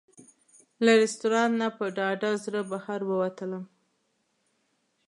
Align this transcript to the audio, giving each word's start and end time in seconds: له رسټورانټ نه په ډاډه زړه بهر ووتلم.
له 0.83 0.91
رسټورانټ 1.01 1.53
نه 1.61 1.67
په 1.77 1.85
ډاډه 1.97 2.31
زړه 2.43 2.61
بهر 2.71 2.99
ووتلم. 3.05 3.63